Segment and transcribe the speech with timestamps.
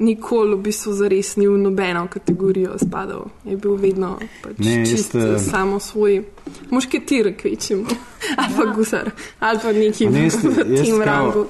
[0.00, 3.26] nikoli v bistvu zares ni v nobeno kategorijo spadal.
[3.44, 6.22] Je bil vedno pač Ne, čist, jaz, eh, samo svoj
[6.70, 7.84] mušketir, kvečim,
[8.40, 9.10] ali pa gusar,
[9.40, 11.46] ali pa neki ne, jaz- v jaz tem rangu.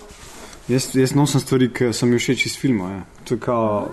[0.68, 2.90] Jaz, jaz nosim stvari, ki so mi všeč iz filma.
[2.90, 3.02] Ja.
[3.24, 3.88] To je kao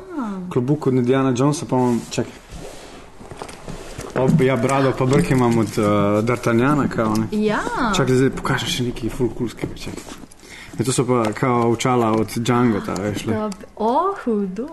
[0.54, 2.34] klobuk od Indiana Jonesa, pa imam čakaj.
[4.18, 5.86] Ob, ja, brado, pa brke imam od uh,
[6.26, 7.28] D'Artagnana, kao ne.
[7.32, 7.62] Ja,
[7.98, 9.74] Čakaj, zdaj pokažem še nekaj full coolskega.
[10.78, 10.80] Čakaj.
[10.80, 13.26] Ja, to so pa kao očala od Django, ta veš.
[13.26, 13.34] le.
[13.34, 14.68] Dob- o, hudo.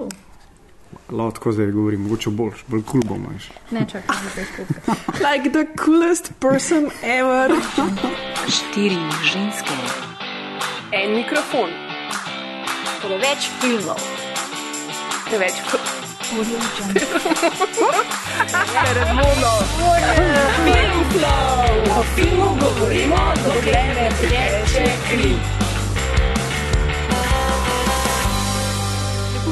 [1.10, 3.28] Lao tako zdaj govorim, mogoče boljš, bolj kul cool bomo.
[3.32, 3.50] veš.
[3.70, 4.94] Ne čakaj, da te skupaj.
[5.32, 7.50] Like the coolest person ever.
[8.48, 9.74] Štiri ženske,
[10.92, 11.70] En mikrofon,
[13.02, 13.98] preveč filmov,
[15.26, 15.54] preveč
[21.98, 25.34] o filmu govorimo, dokler ne teče kri.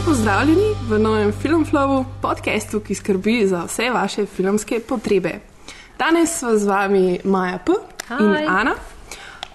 [0.06, 5.31] Pozdravljeni v novem Filmflowu, podkastu, ki skrbi za vse vaše filmske potrebe.
[5.98, 7.72] Danes sva z vami Maja P.
[8.20, 8.47] in Hi.
[8.48, 8.75] Ana.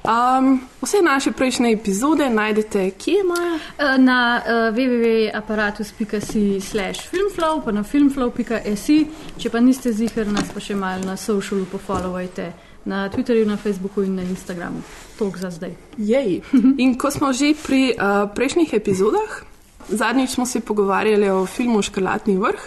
[0.07, 3.59] Um, vse naše prejšnje epizode najdete kje, Maja?
[3.77, 10.63] Eh, Na uh, www.apparatus.si slash filmflow, pa na filmflow.si, če pa niste zihar, nas pa
[10.63, 12.53] še malo na socialu pofollowajte,
[12.85, 14.79] na Twitterju, na Facebooku in na Instagramu.
[15.19, 15.75] Tok za zdaj.
[15.97, 16.41] Jej.
[16.83, 19.56] In ko smo že pri uh, prejšnjih epizodah,
[19.89, 22.59] zadnjič smo se pogovarjali o filmu Škrlatni vrh,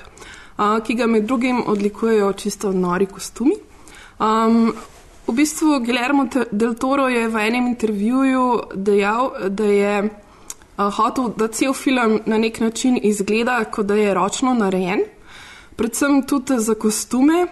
[0.59, 3.55] uh, ki ga med drugim odlikujejo čisto nori kostumi.
[4.19, 4.73] Um,
[5.27, 11.49] v bistvu Guillermo del Toro je v enem intervjuju dejal, da je uh, hotel, da
[11.49, 15.05] cel film na nek način izgleda, kot da je ročno narejen,
[15.77, 17.47] predvsem tudi za kostume.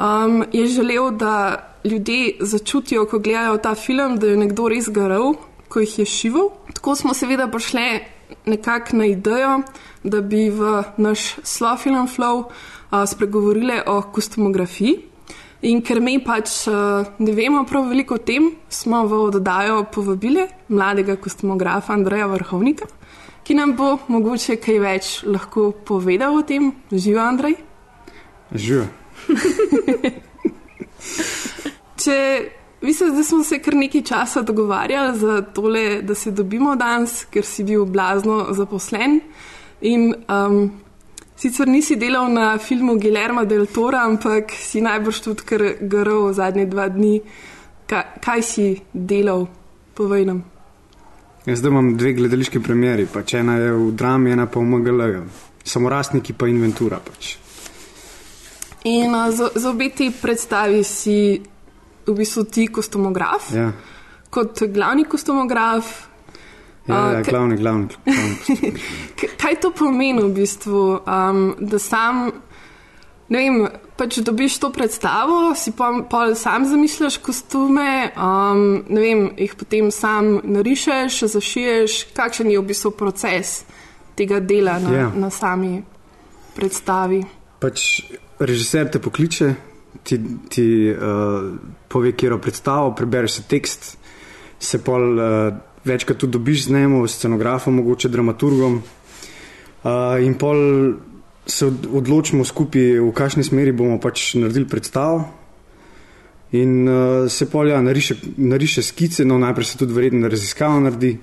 [0.00, 5.34] Um, je želel, da ljudje začutijo, ko gledajo ta film, da je nekdo res garal,
[5.68, 6.48] ko jih je šival.
[6.74, 8.00] Tako smo seveda prišli
[8.46, 9.62] nekako na idejo,
[10.02, 14.98] da bi v naš Slofilm Flow uh, spregovorili o kostumografiji.
[15.62, 20.46] In ker mi pač uh, ne vemo prav veliko o tem, smo v oddajo povabili
[20.68, 22.86] mladega kostumografa Andreja Vrhovnika,
[23.44, 26.72] ki nam bo mogoče kaj več lahko povedal o tem.
[26.92, 27.58] Živa Andrej.
[28.54, 28.86] Živijo.
[32.00, 32.16] Če
[32.82, 37.44] mislim, da smo se kar nekaj časa dogovarjali za tole, da se dobimo danes, ker
[37.44, 39.20] si bil blazno zaposlen.
[39.80, 40.70] In um,
[41.36, 46.66] sicer nisi delal na filmu Guillermo del Tora, ampak si najbrž tudi kar garal zadnje
[46.66, 47.20] dva dni.
[47.86, 49.48] Ka, kaj si delal,
[49.94, 50.44] povej nam.
[51.46, 55.22] Jaz zdaj imam dve gledališki premjeri, pač ena je v drami, ena pa v MGL.
[55.64, 57.00] Samorastniki pa inventura.
[57.00, 57.34] Pač.
[58.84, 61.40] In uh, za, za obe ti predstavi si
[62.06, 63.72] v bistvu ti kostumograf, Ja,
[64.30, 66.08] kot glavni kostumograf.
[66.86, 67.88] ja, ja k- glavni, glavni.
[69.40, 72.30] Kaj to pomeni v bistvu, um, da sam,
[73.28, 73.58] ne vem,
[73.96, 79.90] pač dobiš to predstavo, si pa pol sam zamišljaš kostume, um, ne vem, jih potem
[79.90, 83.64] sam narišeš, zašiješ, kakšen je v bistvu proces
[84.16, 85.06] tega dela na, Ja.
[85.14, 85.82] na sami
[86.54, 87.22] predstavi.
[87.60, 88.02] Pač
[88.40, 89.54] režiser te pokliče,
[90.02, 91.50] ti, ti uh,
[91.88, 93.96] pove, kje je predstavo, prebereš si tekst,
[94.58, 98.82] se pol uh, večkrat tudi dobiš z njim, scenografom, mogoče dramaturgom.
[99.84, 99.90] Uh,
[100.20, 100.56] in pol
[101.46, 105.24] se od, odločimo skupaj, v kakšni smeri bomo pač naredili predstavo.
[106.52, 111.16] In uh, se pol ja, nariše, nariše skice, no najprej se tudi verjetno raziskava naredi.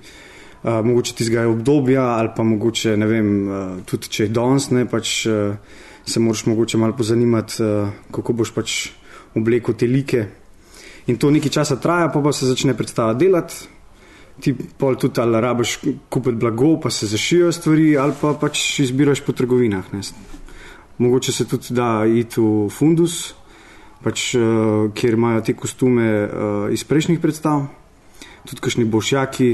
[0.63, 4.71] Uh, mogoče ti zgaja obdobja, ali pa mogoče ne vem, uh, tudi če je danes,
[4.73, 8.75] ne pač uh, se moraš mogoče malo pozanimati, uh, kako boš pač
[9.35, 10.25] oblekel te like.
[11.07, 13.67] In to nekaj časa traja, pa pa se začne predstava delati.
[14.41, 15.79] Ti pol tudi ali rabiš
[16.09, 19.93] kupiti blago, pa se zašijo stvari, ali pa pač izbiraš po trgovinah.
[19.93, 20.01] Ne.
[20.97, 23.33] Mogoče se tudi da iti v fundus,
[24.03, 26.29] pač, uh, kjer imajo te kostume uh,
[26.73, 27.65] iz prejšnjih predstav,
[28.45, 29.49] tudi kakšni bošjaki,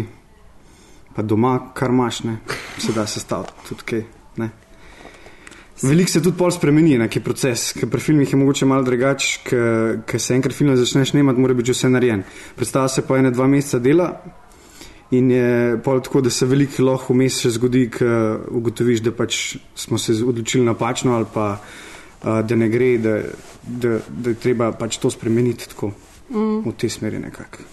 [1.16, 2.38] pa doma, kar imaš, ne,
[2.78, 4.06] se da sestaviti tudi kaj.
[4.38, 4.63] Ne.
[5.84, 9.40] Veliko se tudi pol spremeni, neki proces, ker pri filmih je mogoče malo drugače,
[10.08, 12.24] ker se enkrat film začneš snemati, mora biti že vse narejen.
[12.56, 14.08] Predstava se pa ene dva meseca dela
[15.12, 19.58] in je pol tako, da se veliko lahko vmes še zgodi, ker ugotoviš, da pač
[19.76, 21.58] smo se odločili napačno ali pa
[22.24, 23.18] da ne gre, da,
[23.68, 25.92] da, da je treba pač to spremeniti tako
[26.30, 26.64] mm.
[26.66, 27.68] v tej smeri nekako.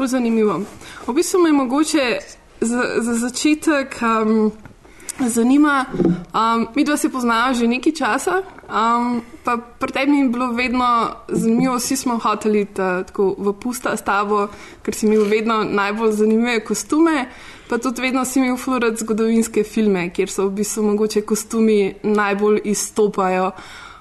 [0.00, 0.62] Zanimivo.
[1.06, 2.04] V bistvu me mogoče
[2.60, 4.52] za, za začetek um,
[5.28, 5.84] zanima,
[6.34, 11.10] um, mi dva se poznava že nekaj časa, um, pa pri tebi je bilo vedno
[11.28, 14.48] zanimivo, vsi smo hoteli ta, tako v pusta s tabo,
[14.82, 17.28] ker si imel vedno najbolj zanimive kostume.
[17.70, 22.60] Pa tudi vedno si imel florat zgodovinske filme, kjer so v bistvu mogoče kostumi najbolj
[22.64, 23.52] izstopajo.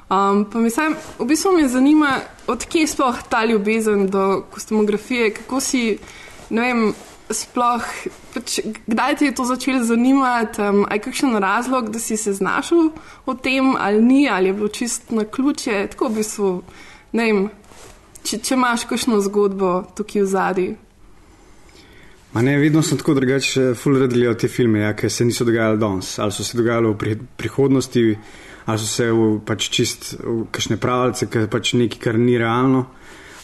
[0.09, 2.15] Um, pa mislim, v bistvu me zanima,
[2.47, 5.99] odkje sploh ta ljubezen do kostumografije, kako si,
[6.49, 6.93] ne vem,
[7.29, 7.85] sploh,
[8.33, 12.33] pač, kdaj ti je to začelo zanimati, um, ali je kakšen razlog, da si se
[12.33, 12.89] znašel
[13.27, 16.51] v tem, ali ni, ali je bilo čist na ključe, tako v bistvu,
[17.13, 17.41] ne vem,
[18.23, 20.69] če, če imaš kakšno zgodbo tukaj v zadnji.
[22.33, 25.45] Ma ne, vedno sem tako drugače, full red gledal te filme, ja, ki se niso
[25.47, 28.03] dogajali danes, ali so se dogajali v pri, prihodnosti,
[28.69, 32.85] ali so se v pač čist v kakšne pravice, ki pač nekaj, kar ni realno,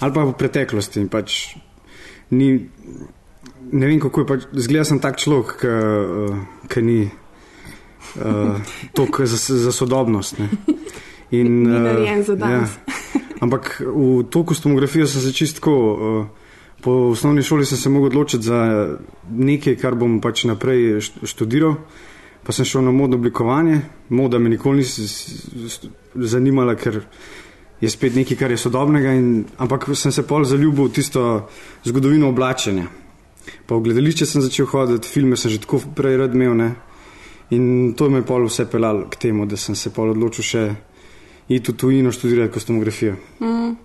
[0.05, 1.01] ali pa v preteklosti.
[1.09, 1.55] Pač
[2.37, 2.51] ni,
[3.71, 5.65] ne vem, kako je pač, zgleda sem tak človek,
[6.69, 8.55] ki ni uh,
[8.93, 10.39] toliko za, za sodobnost.
[10.39, 10.49] Ne.
[11.31, 12.75] In, narejen za danes.
[12.75, 12.93] Ja.
[13.43, 15.71] Ampak v to kostumografijo sem se čistko.
[15.71, 16.45] Uh,
[16.85, 18.87] Po osnovni šoli sem se mogel odločiti za
[19.31, 21.79] nekaj, kar bom pač naprej študiral.
[22.45, 23.79] Pa sem šel na modno oblikovanje.
[24.09, 26.99] Moda me nikoli ni zanimala, ker
[27.81, 29.15] je spet nekaj, kar je sodobnega.
[29.17, 31.23] In, ampak sem se pol zaljubil v tisto
[31.83, 32.85] zgodovino oblačenja.
[33.65, 36.55] Pa v gledališče sem začel hoditi, filme sem že tako prej rad imel.
[36.55, 36.69] Ne?
[37.53, 40.63] In to me je pol vse pelalo k temu, da sem se pol odločil še
[41.49, 43.15] iti v tujino študirati kostumografijo.
[43.39, 43.75] Mm.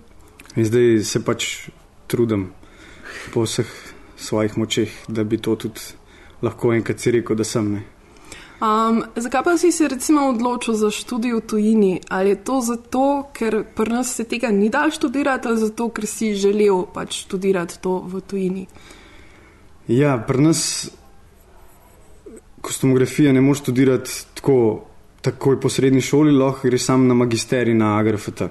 [0.55, 1.69] In zdaj se pač
[2.07, 2.49] trudim
[3.33, 3.69] po vseh
[4.17, 5.81] svojih močeh, da bi to tudi
[6.41, 7.69] lahko enkrat si rekel, da sem.
[8.61, 12.01] Um, zakaj pa si se recimo odločil za študij v tujini?
[12.09, 16.05] Ali je to zato, ker pri nas se tega ni dal študirati, ali zato, ker
[16.05, 18.67] si želel pač študirati to v tujini?
[19.91, 20.89] Ja, pri nas
[22.61, 24.85] kostumografija ne more študirati tako,
[25.21, 28.47] takoj po srednji šoli, lahko greš sam na magisterij na AGRFT.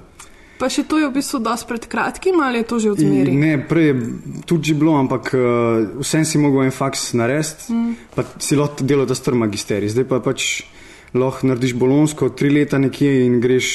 [0.60, 3.40] Pa še to je v bistvu dosti pred kratkim ali je to že odmerjeno?
[3.40, 3.94] Ne, prej je
[4.44, 7.94] tudi že bilo, ampak uh, vsem si mogel en faks narediti, mm.
[8.12, 9.94] pa si lahko delal ta str magisterij.
[9.94, 10.66] Zdaj pa pač
[11.16, 13.70] lahko narediš bolonsko tri leta nekje in greš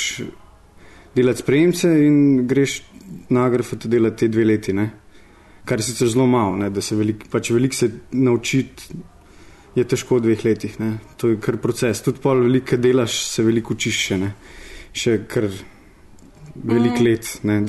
[1.18, 2.84] delati sprejemce in greš
[3.34, 4.78] na agrafat delati te dve leti.
[4.78, 4.92] Ne?
[5.66, 6.70] Kar je sicer zelo malo, ne?
[6.70, 8.96] da se veliko pač velik se naučiti.
[9.76, 10.98] Je težko v dveh letih, ne?
[11.18, 12.00] to je kar proces.
[12.02, 14.30] Tudi pa veliko delaš, se veliko učiš še, ne?
[14.96, 15.50] še kar
[16.64, 17.04] veliko mm.
[17.04, 17.66] let, ne.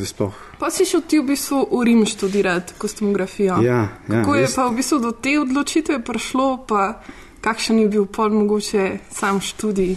[0.58, 3.58] Pa si šel ti v bistvu v Rim študirati kostumografijo.
[3.62, 7.02] Ja, ja, Kako je pa v bistvu do te odločitve prišlo, pa
[7.40, 9.96] kakšen je bil pol mogoče sam študij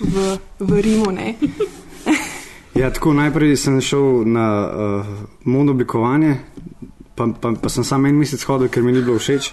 [0.00, 1.10] v, v Rimu?
[2.80, 5.06] ja, tako najprej sem šel na uh,
[5.44, 6.38] modno oblikovanje,
[7.18, 9.50] pa, pa, pa sem samo en mesec hodil, ker mi ni bilo všeč.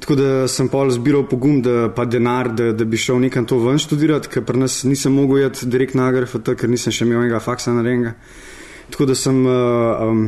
[0.00, 3.60] Tako da sem pol zbiral pogum, da pa denar, da, da bi šel nekam to
[3.62, 7.22] ven študirati, ker pri nas nisem mogel jeti direkt na AGRFT, ker nisem še imel
[7.22, 8.14] enega faksa na renga.
[8.92, 10.24] Tako da sem uh, um,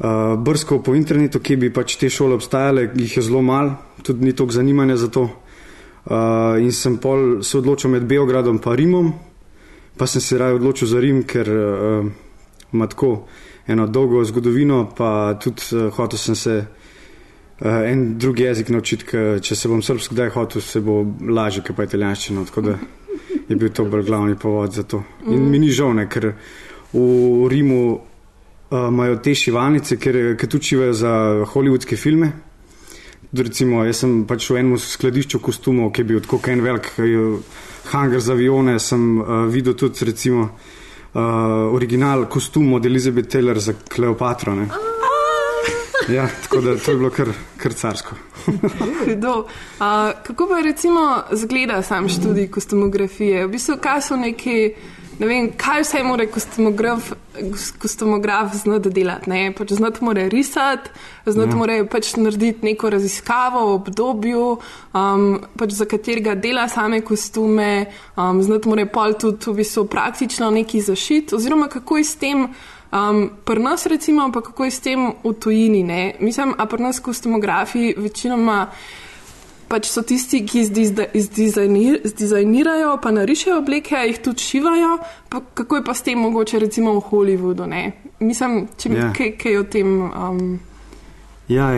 [0.00, 4.26] uh, brskal po internetu, kje bi pač te šole obstajale, jih je zelo malo, tudi
[4.26, 5.28] ni toliko zanimanja za to.
[6.00, 9.12] Uh, in sem pol se odločil med Beogradom in Rimom,
[9.96, 12.12] pa sem se raje odločil za Rim, ker uh,
[12.72, 13.26] ima tako
[13.70, 19.06] eno dolgo zgodovino, pa tudi uh, hotel sem se uh, en drugi jezik naučiti,
[19.42, 22.44] če se bom srpsko kdaj hotel, se bo lažje, kot pa italijanščino.
[22.50, 22.76] Tako da
[23.48, 25.02] je bil to bolj glavni povod za to.
[25.28, 26.32] In mi ni žal, ne, ker
[26.92, 28.00] v Rimu uh,
[28.88, 31.14] imajo te šivalnice, ker, ker tučivajo za
[31.52, 32.32] hollywoodske filme.
[33.30, 36.88] Recimo, jaz sem pač v enem skladišču kostumov, ki je bil tako en velik
[37.92, 40.78] hangar za avione, sem uh, videl tudi recimo, uh,
[41.74, 44.54] original kostum od Elizabeth Taylor za Kleopatro.
[44.54, 44.68] Ne.
[46.08, 48.14] Ja, tako da to je bilo kar, kar carsko.
[49.40, 49.46] uh,
[50.22, 53.46] kako pa recimo zgleda sam študij kostumografije?
[53.46, 54.74] V bistvu, kaj so neki,
[55.20, 57.10] ne vem, kaj vse mora kostumograf,
[57.78, 59.30] kostumograf znati delati?
[59.30, 59.52] Ne?
[59.56, 60.90] Pač znati mora risati,
[61.26, 61.56] znati ja.
[61.56, 64.44] mora pač narediti neko raziskavo v obdobju,
[64.96, 65.26] um,
[65.60, 70.80] pač za katerega dela same kostume, um, znati mora pol tudi v bistvu praktično neki
[70.80, 72.48] zašit, oziroma kako je s tem.
[72.90, 75.84] Um, pri nas, recimo, pa kako je s tem v tujini?
[75.86, 76.14] Ne?
[76.20, 78.64] Mislim, a pri nas kostumografi večinoma
[79.70, 80.64] pač so tisti, ki
[82.10, 84.98] zdizajnirajo, pa narišajo obleke, jih tudi šivajo.
[85.30, 87.68] Pa kako je pa s tem mogoče, recimo v Hollywoodu?
[87.70, 87.82] Ne?
[88.20, 89.12] Mislim, če mi ja.
[89.16, 89.88] kaj, kaj o tem.
[90.10, 90.58] Um...
[91.50, 91.72] Ja,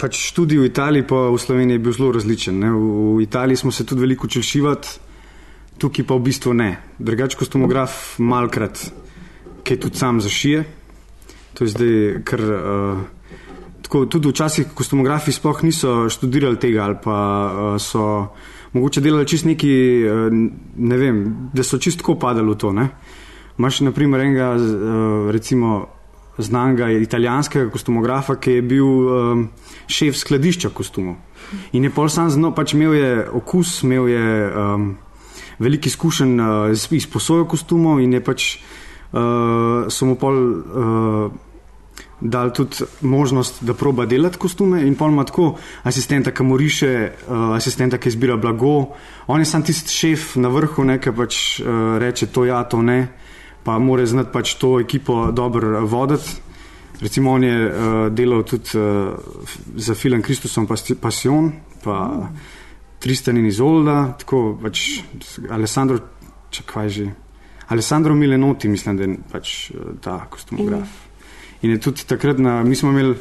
[0.00, 2.60] pač študij v Italiji, pa v Sloveniji je bil zelo različen.
[2.60, 2.70] Ne?
[2.76, 4.88] V Italiji smo se tudi veliko učili šivati,
[5.80, 6.70] tukaj pa v bistvu ne.
[7.00, 8.90] Drugač, kostumograf malkrat
[9.70, 10.64] ki tudi sam zašije.
[11.54, 11.94] To je zdaj,
[12.24, 12.98] ker uh,
[13.90, 17.18] tako, tudi včasih kostumografi sploh niso študirali tega ali pa
[17.50, 18.30] uh, so
[18.72, 19.72] mogoče delali čist neki,
[20.06, 20.30] uh,
[20.76, 22.70] ne vem, da so čist tako padali v to.
[22.72, 22.86] Ne?
[23.58, 25.88] Maš naprimer enega, uh, recimo,
[26.38, 29.44] znanga italijanskega kostumografa, ki je bil um,
[29.90, 31.18] šef skladišča kostumov.
[31.74, 34.88] In je pol sam znal, pač imel je okus, imel je um,
[35.58, 40.44] veliko izkušenj uh, iz, iz posojo kostumov in je pač uh, so mu pol.
[40.62, 41.46] Uh,
[42.20, 46.92] dal tudi možnost, da proba delati kostume in pol ima tako asistenta, ki moriše,
[47.28, 48.94] uh, asistenta, ki izbira blago.
[49.26, 53.08] On je sam tisti šef na vrhu, nekaj pač uh, reče to ja, to ne,
[53.64, 56.36] pa mora znati pač to ekipo dobro voditi.
[57.00, 57.72] Recimo on je uh,
[58.12, 59.16] delal tudi uh,
[59.76, 60.68] za film Kristusom
[61.00, 61.52] Passion,
[61.84, 62.40] pa mm.
[63.00, 65.00] Tristan in Izolda, tako pač
[65.50, 65.98] Alessandro,
[66.50, 67.10] čakaj že,
[67.72, 69.70] Alessandro Milenoti, mislim, da je pač
[70.04, 70.84] ta kostumograf.
[70.84, 71.09] Mm.
[71.62, 73.14] In je tudi takrat, na, mi smo imeli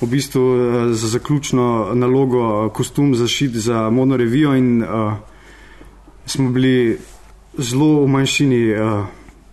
[0.00, 5.12] v bistvu uh, za zaključno nalogo kostum zašit za modno revijo in uh,
[6.26, 6.98] smo bili
[7.58, 9.04] zelo v manjšini uh,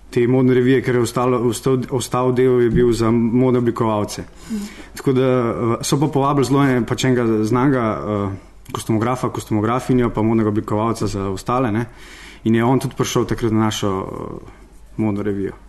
[0.10, 4.22] te modne revije, ker je ostalo, ostal, ostal del je bil za modne oblikovalce.
[4.22, 4.56] Mm.
[4.96, 7.06] Tako da uh, so pa povabili zelo enega pač
[7.44, 8.32] znanga uh,
[8.72, 11.72] kostumografa, kostumografinjo, pa modnega oblikovalca za ostale.
[11.72, 11.86] Ne?
[12.44, 14.51] In je on tudi prišel takrat na našo uh,
[14.98, 15.66] modno revijo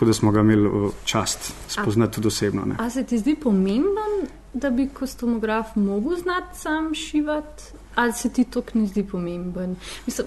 [0.00, 2.62] tako da smo ga imeli v čast spoznati tudi osebno.
[2.64, 2.74] Ne.
[2.78, 7.62] A se ti zdi pomemben, da bi kostumograf mogel znati sam šivati,
[7.94, 9.76] ali se ti to ne zdi pomemben?
[10.06, 10.26] Mislim,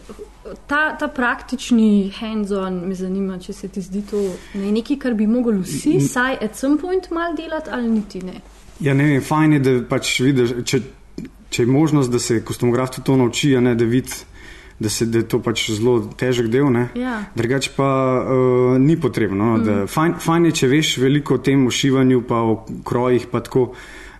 [0.67, 4.21] ta, ta praktični hands-on me zanima, če se ti zdi to
[4.53, 8.41] ne, nekaj, kar bi mogli vsi, saj at some point mal delati ali niti ne.
[8.79, 10.81] Ja, ne vem, fajn je, da pač vidiš, če,
[11.49, 14.21] če je možnost, da se kostumograf tudi to nauči, a ne da vidi
[14.79, 16.67] da, se, da je to pač zelo težek del.
[16.97, 17.19] Ja.
[17.35, 17.89] Drugač pa
[18.19, 19.57] uh, ni potrebno.
[19.57, 19.91] No, mm.
[19.91, 23.71] fajn, fajn je, če veš veliko o tem ušivanju, pa o krojih, pa tako,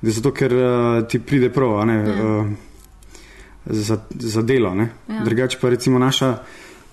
[0.03, 2.29] da zato, ker uh, ti pride prav ne, ja.
[2.29, 2.53] uh,
[3.65, 4.75] za, za delo.
[4.77, 5.23] Ja.
[5.25, 6.37] Drugač pa recimo naša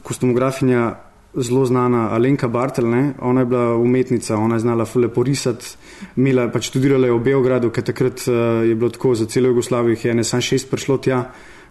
[0.02, 1.07] kostumografinja.
[1.31, 3.12] Zelo znana Alenka Bartel, ne?
[3.23, 5.76] ona je bila umetnica, ona je znala lepo risati,
[6.19, 9.95] imela je pač študirala v Beogradu, ker takrat uh, je bilo tako za celo Jugoslavijo,
[10.02, 11.21] je ne samo šest prišlo tja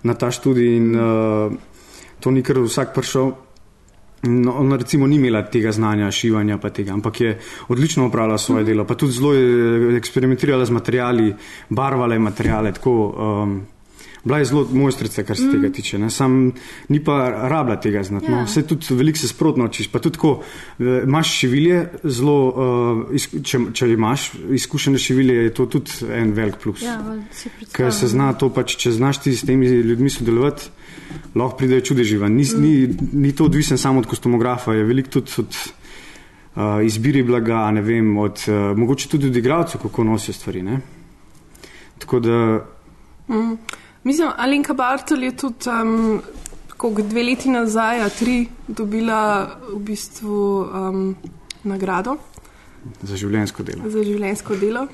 [0.04, 1.52] na ta študij in uh,
[2.20, 3.32] to ni kar vsak prišel.
[4.24, 7.38] No, ona recimo ni imela tega znanja, šivanja pa tega, ampak je
[7.72, 11.34] odlično opravila svoje delo, pa tudi zelo je eksperimentirala z materiali,
[11.70, 12.96] barvala je materijale, tako.
[13.16, 13.62] Um,
[14.24, 15.52] Bila je zelo mojstrica, kar se mm.
[15.52, 16.00] tega tiče.
[16.00, 16.10] Ne.
[16.10, 16.52] Sam
[16.90, 18.32] ni pa rabla tega znati.
[18.32, 18.38] No.
[18.38, 18.44] Ja.
[18.44, 19.88] Vse tudi veliko se sprotno učiš.
[19.92, 25.66] Pa tudi, ko eh, imaš šivilje, zelo, uh, če, če imaš izkušene šivilje, je to
[25.66, 26.84] tudi en velik plus.
[26.84, 27.00] Ja,
[27.72, 30.70] ker se zna to pač, če znaš ti s temi ljudmi sodelovati
[31.36, 32.30] lahko pridejo čudeživa.
[32.30, 32.62] Ni, mm.
[32.62, 37.82] ni, ni to odvisen samo od kostumografa, je veliko tudi od uh, izbiri blaga, ne
[37.82, 40.64] vem, od, uh, mogoče tudi od igralcev, kako nosijo stvari.
[40.64, 40.82] Ne?
[42.00, 42.40] Tako da.
[43.30, 43.56] Mm.
[44.04, 46.22] Mislim, Alenka Bartel je tudi um,
[47.04, 51.16] dve leti nazaj, a tri, dobila v bistvu um,
[51.64, 52.18] nagrado.
[53.04, 53.90] Za življenjsko delo.
[53.92, 54.88] Za življenjsko delo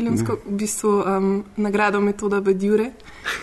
[0.00, 2.92] filmsko, v bistvu um, nagrado Metoda Bedjure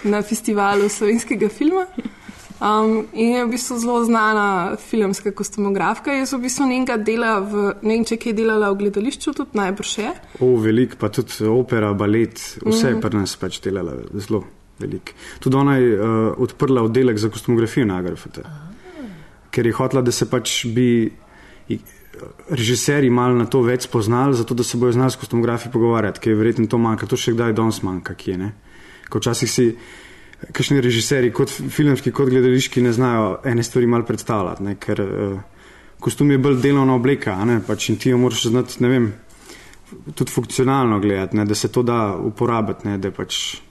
[0.03, 1.85] na festivalu slovenskega filma.
[2.57, 6.15] Um, in je v bistvu zelo znana filmska kostumografka.
[6.17, 9.97] Jaz v bistvu njenega dela, v, ne vem, če je delala v gledališču, tudi najbrž
[10.01, 10.13] je.
[10.41, 13.03] O, velik, pa tudi opera, balet, vse je mm.
[13.03, 14.45] pri nas pač delala zelo
[14.79, 15.13] velik.
[15.39, 18.43] Tudi ona je uh, odprla oddelek za kostumografijo na Agrafete,
[19.51, 20.87] ker je hotela, da se pač bi
[22.49, 26.33] režiserji malo na to več spoznali, zato da se bojo znali s kostumografi pogovarjati, ker
[26.33, 28.49] je verjetno to manjka, to še kdaj danes manjka, kje ne.
[29.09, 29.67] Ko včasih si,
[30.53, 35.37] kakšni režiserji, kot filmski, kot gledališki, ne znajo ene stvari malo predstavljati, ne, ker uh,
[36.03, 39.07] kostum je bolj delovna obleka, ne, pač in ti jo moraš znati, ne vem,
[40.13, 43.61] tudi funkcionalno gledati, ne, da se to da uporabiti, ne, da pač.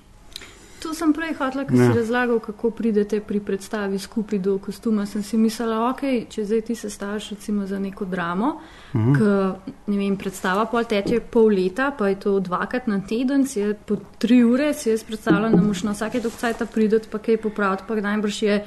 [0.82, 5.06] To sem prej hotel, ker si razlagal, kako pridete pri predstavi skupaj do kostuma.
[5.06, 8.48] Sem si mislila, ok, če zdaj ti se staviš recimo za neko dramo,
[8.92, 9.14] uh -huh.
[9.16, 13.60] ki, ne vem, predstava pol teče pol leta, pa je to dvakrat na teden, si
[13.60, 17.36] je po tri ure, si jaz predstavljam, da moš na vsake dokcajta prideti, pa kaj
[17.36, 18.64] popraviti, pa najbrž je.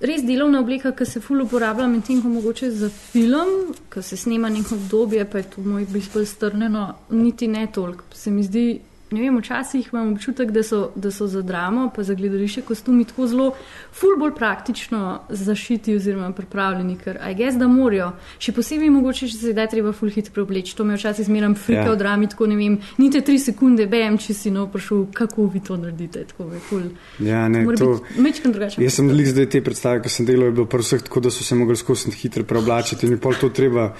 [0.00, 4.48] Res delovna obleka, ki se ful uporablja, medtem ko mogoče za film, ki se snema
[4.48, 8.04] neko obdobje, pa je to moj bistveno strnjeno, niti ne toliko.
[8.14, 8.80] Se mi zdi,
[9.10, 13.04] ne vem, včasih imam občutek, da so, da so za dramo, pa za gledališče kostumi
[13.04, 13.48] tako zelo,
[13.92, 18.10] ful bolj praktično zašiti oziroma pripravljeni, ker aj gess, da morajo.
[18.38, 20.76] Še posebej mogoče, če se zdaj treba ful hitro preobleči.
[20.76, 21.92] To me včasih zmeram frika ja.
[21.92, 25.64] v drami, tako ne vem, nite tri sekunde, bejem, če si no vprašal, kako vi
[25.64, 26.26] to naredite.
[26.32, 26.86] Tako je ful.
[27.24, 27.90] Ja, ne, to...
[28.18, 28.82] Mečkam drugače.
[28.84, 31.32] Jaz sem lik zdaj te predstave, ki sem delal, je bilo prvo vseh tako, da
[31.34, 33.90] so se mogli skozi hitro preoblačiti in pol to treba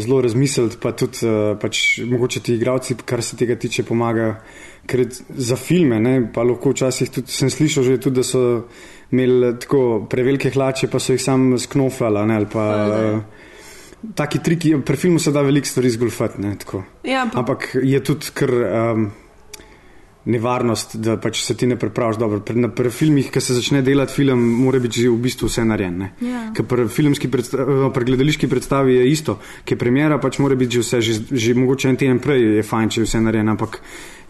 [0.00, 4.34] zelo razmisliti, pa tudi uh, pač, mogoče ti igravci, kar se tega tiče, pomagajo.
[4.90, 5.04] Ker
[5.36, 8.42] za filme, ne, pa lahko včasih tudi sem slišal, že, tudi, da so
[9.12, 12.26] imeli tako prevelike hlače, pa so jih sam sknofljali.
[12.30, 13.48] Ne, pa, uh,
[14.14, 16.42] taki triki, pri filmu se da veliko stvari zgolfati.
[17.04, 19.10] Ja, pa, Ampak je tudi kar um,
[20.24, 22.40] nevarnost, da pač se ti ne pripraviš dobro.
[22.44, 25.64] Pri, na, pri filmih, ki se začne delati film, mora biti že v bistvu vse
[25.64, 26.10] narejeno.
[26.20, 26.42] Ja.
[26.56, 30.76] Ker pri, filmski predsta- eh, pri gledališki predstavi je isto, je premjera, pač mora biti
[30.76, 33.50] že vse, že, že mogoče en teden prej je fajn, če je vse narejeno.
[33.50, 33.80] Ampak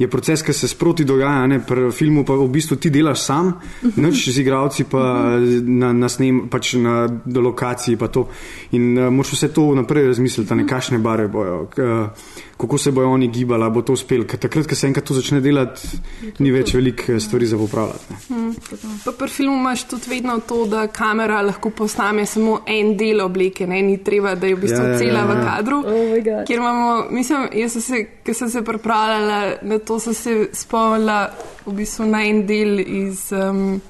[0.00, 1.58] je proces, ki se sproti dogaja, ne?
[1.60, 3.52] pri filmu pa v bistvu ti delaš sam,
[3.96, 8.28] noč z igravci pa na, na snem, pač na lokaciji pa to.
[8.72, 11.68] In uh, moraš vse to naprej razmisliti, ne kakšne bare bojo.
[11.76, 14.24] Uh, kako se bojo oni gibali, bo to uspel.
[14.28, 15.98] Ker takrat, ko se enkrat to začne delati,
[16.38, 18.18] ni več veliko eh, stvari za popravljati.
[18.28, 18.52] ne.
[19.04, 23.66] pa pri filmu imaš tudi vedno to, da kamera lahko posname samo en del obleke,
[23.66, 23.82] ne?
[23.82, 25.44] ni treba, da je v bistvu Ja, ja, cela ja, v ja.
[25.44, 25.78] kadru.
[25.78, 26.44] Oh.
[26.46, 31.20] Ker imamo, mislim, jaz sem se, ko sem se pripravljala na to, sem se spomnila
[31.66, 33.30] v bistvu na en del iz.
[33.32, 33.80] Um,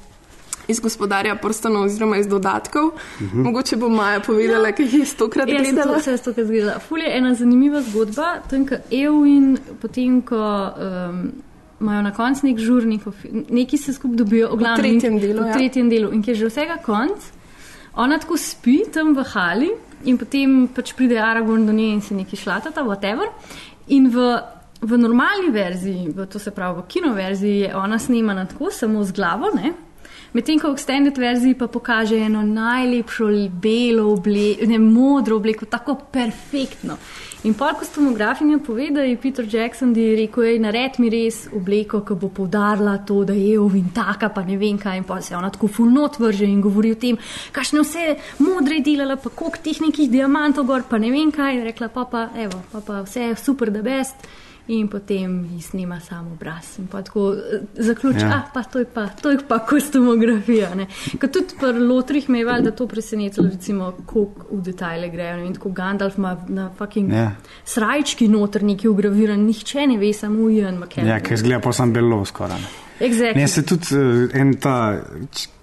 [0.71, 2.87] Iz gospodarja prstanov, oziroma iz dodatkov.
[2.87, 3.35] Uh -huh.
[3.45, 5.99] Mogoče bo Maja povedala, kaj je stokrat Jaz sem to gledala.
[5.99, 6.79] vse to, kar zgleda.
[6.79, 11.33] Ful je ena zanimiva zgodba, tam, ko Eowyn, potem, ko um,
[11.81, 13.03] imajo na koncu nek žurnik,
[13.51, 15.53] neki se skupaj dobijo, v glavnem, tretjem in- delu, V ja.
[15.53, 16.13] tretjem delu.
[16.13, 17.19] In ki je že vsega konc,
[17.97, 19.71] ona tako spi tam v hali
[20.05, 23.27] in potem pač pride Aragorn do nje in se neki šlatata, whatever.
[23.89, 24.39] In v,
[24.83, 29.13] v normalni verziji, v, to se pravi v kinoverziji, je ona snemana tako, samo z
[29.13, 29.73] glavo, ne?
[30.31, 35.97] Medtem ko v extended verziji pa pokaže eno najlepšo belo obleko, ne modro obleko, tako
[36.07, 36.95] perfektno.
[37.49, 42.15] In pol kostumografinja pove, da je Peter Jackson rekel, ej, nared mi res obleko, ki
[42.21, 45.01] bo povdarila to, da je ovin taka, pa ne vem kaj.
[45.01, 47.19] In pa se ona tako fulnot vrže in govori o tem,
[47.51, 48.05] kakšne vse
[48.45, 51.59] modre je delala, pa koliko teh nekih diamantov gor, pa ne vem kaj.
[51.59, 54.31] In rekla, pa pa, evo, pa pa vse je super, da best.
[54.69, 56.79] In potem ji snima samo obraz.
[56.79, 58.29] In pa tako eh, zaključi, Ja.
[58.37, 60.69] ah, pa to je pa, to je pa kostumografija.
[61.21, 65.37] Ker tudi pri Lotrih me je valjda to presenetilo, recimo, koliko v detajle grejo.
[65.37, 67.33] Ne vem, tako Gandalf ima na fucking Ja.
[67.65, 71.09] srajčki noter neki ugraviran, nihče ne ve, samo Ian McKellen.
[71.09, 72.61] Ja, ker zgleda pa sem belo skoraj.
[72.61, 72.67] ne.
[73.01, 73.37] Exactly.
[73.37, 75.01] Ne, se tudi uh, en ta,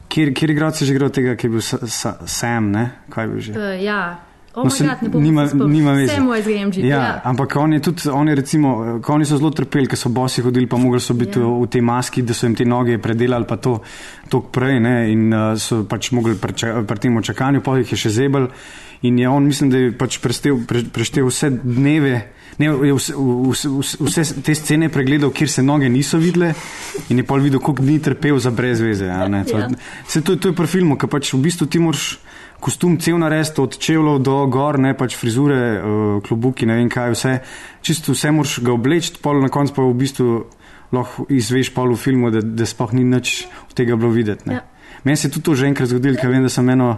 [0.10, 2.90] kjer, kjer igralci že igrajo tega, ki je bil sa, sa, Sam, ne?
[3.10, 3.52] Kaj je bil že?
[3.54, 4.20] Uh, ja,
[4.58, 6.12] oh No, God, ne bom nima, nima veze.
[6.12, 6.82] Vse moje zgremži.
[6.82, 7.22] Ja, Ja.
[7.24, 10.78] ampak oni, tudi, oni, recimo, ko oni so zelo trpeli, ker so bosi hodili, pa
[10.78, 11.46] mogli so biti Ja.
[11.46, 13.78] v, v tej maski, da so jim te noge predelali, pa to
[14.28, 16.54] tok prej, ne, in uh, so pač mogli pri,
[16.84, 18.50] pri tem čakanju, pa jih je še zebel.
[19.04, 22.16] In je on, mislim, da je pač preštel, pre, preštel vse dneve.
[22.58, 23.70] Ne, vse, vse,
[24.02, 26.56] vse, te scene pregledal, kjer se noge niso videle,
[27.08, 29.06] in je pol videl, koliko dni trpel za brez veze.
[29.06, 29.44] a ne.
[29.46, 29.70] To, Ja.
[30.08, 32.18] Se to, to je pri filmu, ker pač v bistvu ti moraš
[32.60, 37.14] kostum cel narediti, od čevljev do gor, ne pač frizure, uh, klobuki, ne vem kaj,
[37.14, 37.34] vse.
[37.86, 40.32] Čisto vse moraš ga obleči, pol na koncu pa v bistvu
[40.92, 44.50] lahko izveš pol v filmu, da, da sploh ni nič od tega bilo videti.
[44.50, 44.60] ne.
[44.62, 44.66] Ja.
[45.04, 46.98] Meni se je tudi to že enkrat zgodilo, ker vem, da sem eno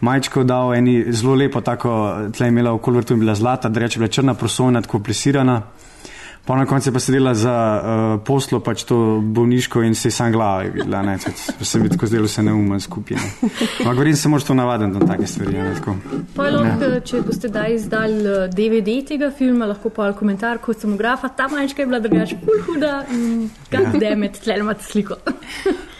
[0.00, 1.90] majčko dal, eni zelo lepo, tako
[2.32, 5.62] tle imela okoli vrtu in bila zlata, da reče, bila črna prosojna, tako plisirana.
[6.50, 10.12] Pa na koncu je pa sedela za uh, poslo, pač to bolniško in se je
[10.12, 13.16] sam glava je videla, ne, tudi se mi tako zdelo se neumen skupaj.
[13.78, 15.52] Ampak govorim, se moraš to navaditi na take stvari.
[15.52, 15.94] Ne, tako.
[16.34, 17.00] Pojlo, ja.
[17.06, 21.86] Če boste daj izdali eh, DVD tega filma, lahko pa komentar kostumografa, ta manjška je
[21.86, 23.78] bila drugače pul huda in Ja.
[23.78, 25.22] kako demet, tle imate sliko.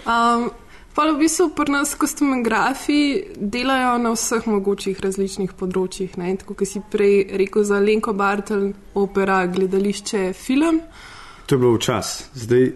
[0.00, 0.50] Um,
[0.94, 6.16] pa v bistvu pri nas kostumografi delajo na vseh mogočih različnih področjih.
[6.18, 6.34] Ne?
[6.40, 10.80] Tako kot si prej rekel za Lenko Bartel, opera, gledališče, film.
[11.46, 12.26] To je bilo včasih.
[12.42, 12.66] Zdaj,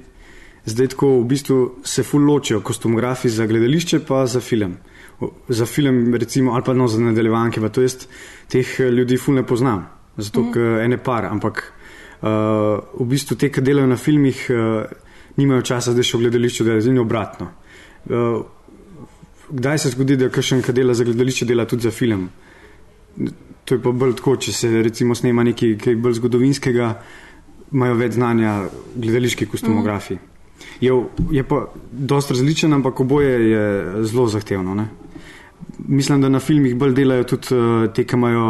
[0.67, 4.79] zdaj tako v bistvu se ful ločijo kostumografi za gledališče, pa za film.
[5.49, 8.07] Za film, recimo, ali pa no, za nadaljevanke, pa to jaz
[8.51, 10.53] teh eh, ljudi ful ne poznam, zato mm.
[10.53, 14.91] ker ene par, ampak uh, v bistvu te, ki delajo na filmih, uh,
[15.39, 17.53] nimajo časa, da še v gledališču delajo, in obratno.
[18.05, 18.45] Uh,
[19.51, 22.29] kdaj se zgodi, da kakšen, ki dela za gledališče, dela tudi za film?
[23.65, 26.91] To je pa bolj tako, če se recimo snema nekaj, kaj bolj zgodovinskega,
[27.73, 28.57] imajo več znanja
[28.95, 30.19] gledališki kostumografi.
[30.81, 30.93] Je,
[31.33, 33.65] je pa dosti različen, ampak oboje je
[34.05, 34.75] zelo zahtevno.
[34.75, 34.89] Ne?
[35.89, 38.49] Mislim, da na filmih bolj delajo tudi uh, te, ki imajo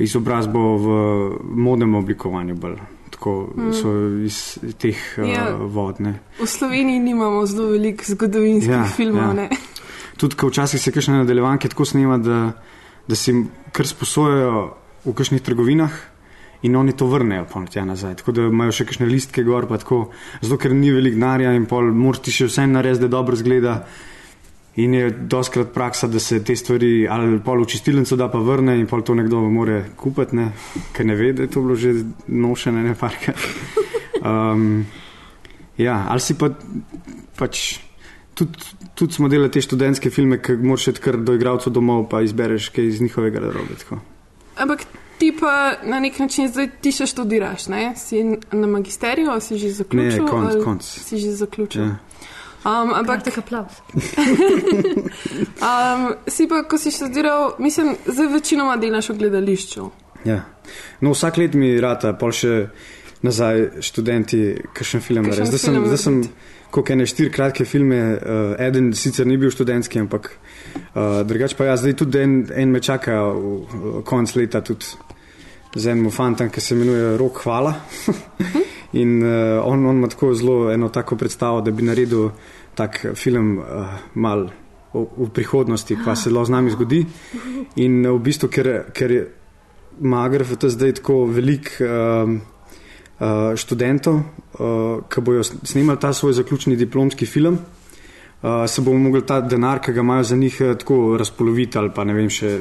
[0.00, 0.96] izobrazbo v
[1.42, 2.56] modnem oblikovanju.
[2.56, 2.80] Bolj.
[3.22, 3.34] Tako
[3.72, 4.36] so iz
[4.74, 5.44] teh uh, Ja.
[5.54, 6.00] vod.
[6.00, 6.18] Ne?
[6.40, 9.36] V Sloveniji nimamo zelo veliko zgodovinskih Ja, filmov.
[9.38, 9.46] ja.
[10.16, 12.52] Tudi, ko včasih se kakšne nadaljevanke tako snema, da,
[13.06, 13.32] da si
[13.70, 14.64] kar sposojajo
[15.04, 15.94] v kakšnih trgovinah
[16.62, 18.16] in oni to vrnejo pa tja nazaj.
[18.16, 21.66] Tako da imajo še kakšne listke gor, pa tako, zato ker ni veliko denarja in
[21.66, 23.84] pol moraš ti še vse narediti, da dobro zgleda.
[24.76, 28.78] In je doskrat praksa, da se te stvari ali pol v čistilnico da pa vrne
[28.80, 30.52] in pol to nekdo more kupiti, ne?
[30.96, 31.92] ker ne ve, da je to bilo že
[32.26, 33.38] nošene ne parkrat.
[34.22, 34.86] Um,
[35.76, 36.46] ja, ali si pa
[37.34, 37.80] pač.
[38.38, 38.54] Tudi,
[38.94, 42.68] tudi smo delali te študentske filme, ki moraš iti kar do igralcev domov, pa izbereš
[42.70, 43.40] kaj iz njihovega
[43.82, 43.98] tako.
[44.56, 44.86] ampak
[45.18, 47.92] ti pa na nek način zdaj ti še študiraš, ne?
[47.96, 50.24] Si na magisteriju, si že zaključil?
[50.24, 50.82] Ne, konc, konc.
[50.82, 51.82] Si že zaključil.
[51.82, 51.98] Ja.
[52.62, 53.82] Um, ampak Kratek aplaus.
[55.68, 59.90] um, si pa, ko si študiral, mislim, zdaj večinoma delaš v gledališču.
[60.24, 60.44] Ja.
[61.00, 62.54] No, vsak let mi rata, pol še
[63.26, 64.42] nazaj študenti,
[64.74, 65.50] kakšen film narediti.
[65.50, 66.20] Zdaj sem, zdaj sem
[66.72, 71.72] kot ene štiri kratke filme, uh, eden sicer ni bil študentski, ampak uh, drugače pa
[71.72, 74.94] ja, zdaj tudi en, en me čaka v, v konc leta tudi
[75.74, 77.74] z enim fantom, ki se imenuje Rok Hvala.
[78.92, 82.30] In uh, on, on ima tako zelo eno tako predstavo, da bi naredil
[82.74, 84.50] tak film uh, mal
[84.92, 87.06] v, v prihodnosti, pa se lahko z nami zgodi.
[87.76, 89.22] In uh, v bistvu, ker, ker je
[90.00, 92.40] Magref je zdaj tako velik um,
[93.20, 97.58] uh, študentov, uh, ki bojo snimali ta svoj zaključni diplomski film,
[98.42, 101.90] uh, se bomo mogli ta denar, ki ga imajo za njih, eh, tako razpoloviti ali
[101.94, 102.60] pa ne vem še.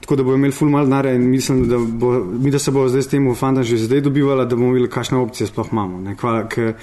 [0.00, 2.88] Tako da bo imel ful mal denarja in mislim, da, bo, mi, da se bo
[2.88, 6.00] zdaj s tem fanta že zdaj dobivala, da bomo videli, kakšne opcije sploh imamo.
[6.00, 6.74] Ne, kva, ker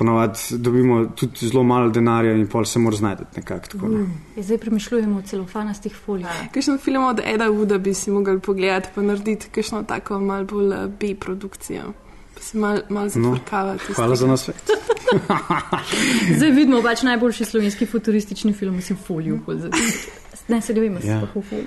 [0.00, 3.66] ponavadi dobimo tudi zelo malo denarja in pol se mora znajti nekako.
[3.66, 4.06] tako, ne.
[4.36, 6.52] Ja, Zdaj premišljujemo o celofanastih folijah.
[6.54, 10.72] Kakšen film od Eda Wooda bi si mogli pogledati, pa narediti kakšno tako malo bolj
[10.72, 11.92] eh, B produkcijo.
[12.34, 13.84] Pa se malo mal zafrkavati.
[13.90, 14.30] iz Hvala za tega.
[14.30, 14.70] nas svet.
[16.36, 19.38] Zdaj vidimo pač najboljši slovenski futuristični film, si v foliju.
[20.50, 21.20] Ne, se vem, ali Ja.
[21.20, 21.28] ja.
[21.34, 21.66] v foliju.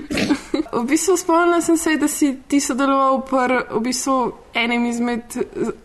[0.74, 4.15] V bistvu spomnila sem se, da si ti sodeloval pri v bistvu
[4.54, 5.38] enem izmed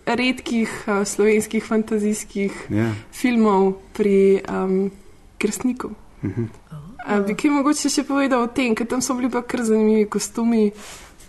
[0.06, 2.90] redkih uh, slovenskih fantazijskih Ja.
[3.12, 4.90] filmov pri um,
[5.38, 5.90] Krstniku.
[6.24, 6.44] Mhm.
[7.08, 10.08] A bi kaj mogoče še povedal o tem, ker tam so bili pa kar zanimivi
[10.10, 10.70] kostumi,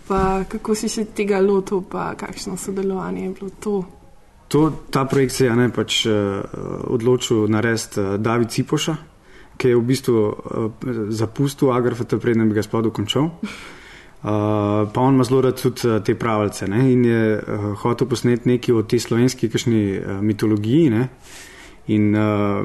[0.08, 3.84] pa kako si se tega lotil, pa kakšno sodelovanje je bilo to.
[4.50, 6.42] To, ta projekt se je ne, pač, uh,
[6.90, 8.96] odločil narediti uh, David Cipoša,
[9.60, 10.70] ki je v bistvu uh,
[11.12, 13.28] zapustil Agrafat, preden bi ga sploh dokončal.
[14.20, 18.08] Uh, pa on ima zelo rad tudi uh, te pravice ne, in je uh, hotel
[18.08, 20.88] posneti nekaj o tej slovenski kakšni uh, mitologiji.
[20.92, 21.08] Ne,
[21.92, 22.64] in uh,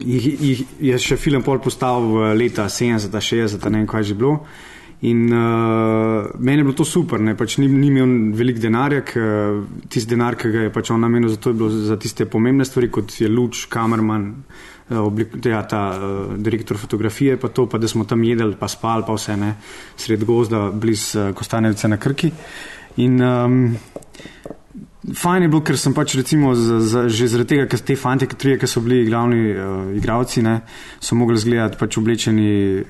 [0.00, 4.38] jih, jih je še film pol postavil leta 70, 60, ne vem kaj že bilo.
[5.04, 9.02] In uh, meni je bilo to super, ne, pač ni, ni imel veliko denarja,
[9.92, 12.64] tisti denar, ki ga je pač on namenil za to, je bilo za tiste pomembne
[12.64, 17.78] stvari, kot je luč, kamerman, uh, oblik, ja, ta uh, direktor fotografije, pa to, pa
[17.78, 19.54] da smo tam jedli, pa spali, pa vse ne,
[19.96, 22.32] sred gozda, bliz uh, Kostanjevice na Krki.
[22.96, 23.62] In um,
[25.04, 28.24] Fajn je bilo, ker sem pač recimo z, z, že zaradi tega, ker te fanti,
[28.24, 30.62] ki trije, ki so bili glavni uh, igravci, ne,
[30.96, 32.84] so mogli zgledati pač oblečeni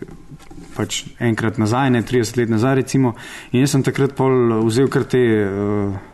[0.75, 3.15] pač enkrat nazaj, ne 30 let nazaj recimo.
[3.53, 6.14] In jaz sem takrat pol vzel kar te uh,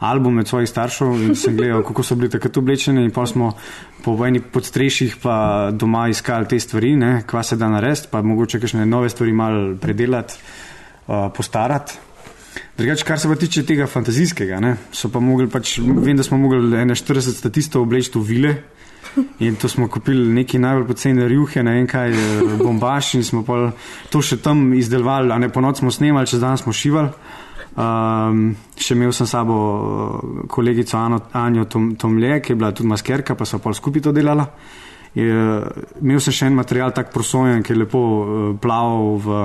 [0.00, 3.52] albume svojih staršev in sem gledal, kako so bili takrat oblečeni in pol smo
[4.04, 8.60] po vojni podstrešjih pa doma iskali te stvari, ne, kva se da narediti, pa mogoče
[8.60, 10.40] kakšne nove stvari mal predelati,
[11.06, 11.98] uh, postarati.
[12.78, 16.38] Drugače, kar se pa tiče tega fantazijskega, ne, so pa mogli pač, vem, da smo
[16.40, 18.54] mogli 41 statistov obleči v vile.
[19.40, 22.12] In to smo kupili neki najbolj poceni rjuhe, ne vem kaj,
[22.60, 23.70] bombaž in smo pol
[24.12, 27.10] to še tam izdelovali, a ne po noč smo snemali, čez dan smo šivali.
[27.70, 32.90] Um, še imel sem sabo eh, kolegico Ano, Anjo Tom, Tomlje, ki je bila tudi
[32.90, 34.48] maskerka, pa so pol skupaj to delala.
[35.14, 35.30] Je,
[36.02, 39.38] imel sem še en material tak prosojen, ki je lepo uh, plaval v,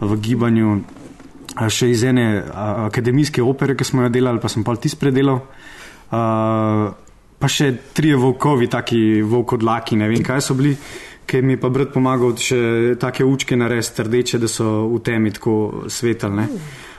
[0.00, 0.72] v gibanju,
[1.58, 2.26] a še iz ene
[2.88, 5.42] akademijske opere, ki smo jo delali, pa sem pol tis predelal.
[6.08, 6.88] Uh,
[7.38, 10.74] pa še trije volkovi, taki volkodlaki, ne vem kaj so bili,
[11.28, 12.60] ki mi je pa brat pomagal še
[13.00, 16.48] take učke narediti, rdeče, da so v temi tako svetelne.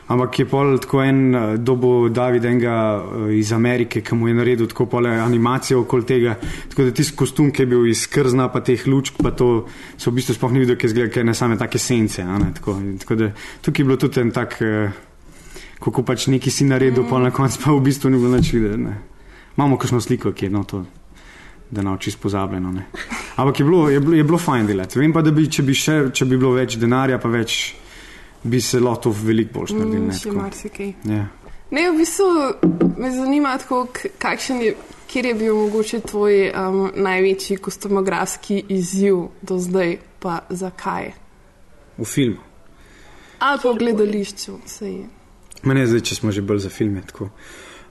[0.10, 4.38] Ampak je pol tako en eh, dobo David enega eh, iz Amerike, ki mu je
[4.40, 6.34] naredil tako pole animacijo okoli tega,
[6.70, 9.68] tako da tisti kostum, ki je bil iz krzna, pa teh lučk, pa to
[9.98, 12.26] so v bistvu sploh ni videl, ki izgleda, ker ne same take sence.
[12.26, 13.30] Ne, tako, tako da
[13.62, 14.90] tukaj je bilo tudi en tak, eh,
[15.80, 17.10] kako pač neki si naredil, mm.
[17.10, 18.82] pa na koncu pa v bistvu ni bilo nič videti.
[18.82, 18.98] ne.
[19.60, 20.86] Imamo kakšno sliko, ki je no to,
[21.70, 22.72] da na oči pozabljeno.
[22.72, 22.88] Ne.
[23.36, 25.00] Ampak je bilo, je, bilo, je bilo fajn delati.
[25.00, 27.76] Vem pa, da bi, če bi, še, če bi bilo več denarja, pa več,
[28.44, 30.08] bi se lahko veliko bolj naredili.
[30.08, 30.94] Mm, še marsikaj.
[31.10, 31.26] Ja.
[31.72, 32.28] Ne, v bistvu
[32.98, 33.84] me zanima, tako,
[34.18, 34.74] kakšen je,
[35.12, 41.12] kjer je bil mogoče tvoj um, največji kostumografski izziv do zdaj, pa zakaj?
[41.98, 42.42] V filmu.
[43.40, 45.04] Ali pa v gledališču, vse je.
[45.64, 47.04] Mene zdaj, če smo že bolj za filme.
[47.06, 47.30] tako.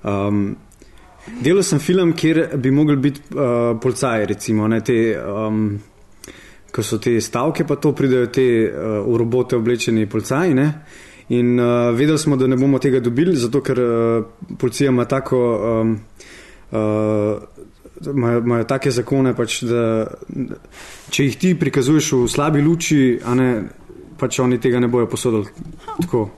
[0.03, 0.57] Um,
[1.45, 5.79] delal sem film, kjer bi mogli biti uh, policaji, recimo, ne, te, um,
[6.73, 10.55] ko so te stavke, pa to pridejo te uh, v robote oblečeni policaji.
[10.55, 10.69] Ne,
[11.29, 15.45] in uh, vedeli smo, da ne bomo tega dobili, zato ker uh, policija ima tako.
[15.83, 16.01] Um,
[16.73, 17.39] uh,
[17.99, 19.81] Imajo, imajo take zakone, pač, da
[21.11, 22.99] če jih ti prikazuješ v slabi luči,
[23.35, 23.49] ne,
[24.19, 25.47] pač oni tega ne bojo posodili.
[26.01, 26.29] Tako.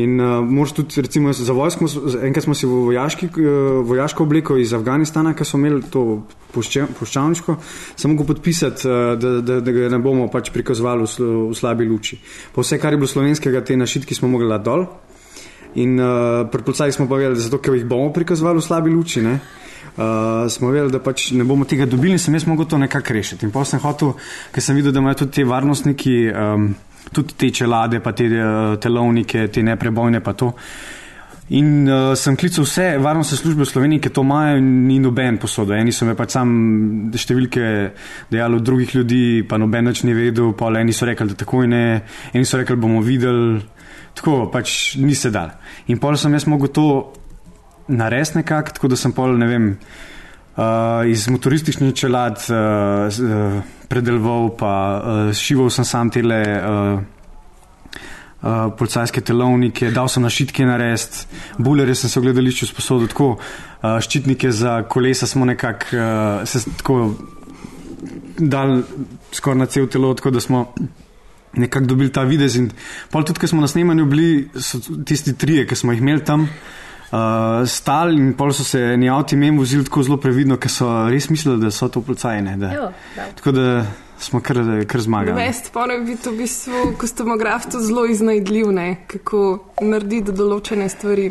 [0.00, 1.88] In uh, moraš tudi, recimo, za vojsko,
[2.24, 7.56] enkrat smo si v vojaški, uh, vojaško obleko iz Afganistana, ki so imeli to puščavniško,
[7.96, 11.88] sem mogel podpisati, uh, da, da, da ga ne bomo pač prikazovali v, v slabi
[11.88, 12.20] luči.
[12.54, 14.86] Pa vse, kar je bilo slovenskega, te našitki smo mogli dol.
[15.74, 19.24] In uh, pri policajih smo pa vedeli, zato, ker jih bomo prikazovali v slabi luči.
[19.24, 19.38] Ne?
[19.92, 23.12] Uh, smo vedeli, da pač ne bomo tega dobili in sem jaz mogel to nekako
[23.16, 23.44] rešiti.
[23.44, 24.14] In potem sem hotel,
[24.52, 26.70] ker sem videl, da imajo tudi ti varnostniki, um,
[27.12, 30.52] tudi te čelade, pa te uh, telovnike, te neprebojne, pa to.
[31.52, 35.74] In uh, sem klical vse varnostne službe v Sloveniji, ki to imajo ni noben posodo.
[35.76, 36.52] Eni so me pač sam
[37.12, 37.64] številke
[38.32, 41.68] dejali od drugih ljudi, pa noben več ni vedel, pa eni so rekli, da takoj
[41.68, 41.84] ne,
[42.32, 43.60] eni so rekli, bomo videli,
[44.16, 45.52] tako pač ni se dal.
[45.92, 46.86] In pol sem jaz mogel to
[47.92, 49.68] narediti nekako, tako da sem pol, ne vem,
[50.56, 53.60] uh, iz motorističnih čelad uh, uh,
[53.92, 56.44] predeloval, pa uh, šival sem sam tele.
[56.60, 57.20] Uh,
[58.42, 61.28] Uh, policajske telovnike, dal sem našitke narediti,
[61.62, 66.64] bulerje sem se v gledališču sposodil tako, uh, ščitnike za kolesa smo nekako uh, se
[66.80, 66.96] tako
[68.42, 68.80] dal
[69.30, 70.64] skoraj na cel telo, tako da smo
[71.54, 72.58] nekako dobili ta videz.
[73.14, 76.48] Pol tudi, ko smo na snemanju bili, so tisti trije, ki smo jih imeli tam,
[77.12, 80.88] uh, stali in pol so se eni avti mem vozili tako zelo previdno, ker so
[81.10, 82.56] res mislili, da so to policajne.
[82.56, 82.92] Da.
[83.36, 83.66] Tako da
[84.22, 85.36] smo kar, kar zmagali.
[85.36, 89.42] Vest, pa bi to v bistvu kostumograf to zelo iznajdljiv, ne, kako
[89.82, 91.28] narediti določene stvari.